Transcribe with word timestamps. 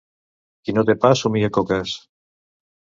Qui 0.63 0.75
no 0.77 0.85
té 0.89 0.97
pa 1.05 1.13
somnia 1.21 1.53
coques. 1.61 1.97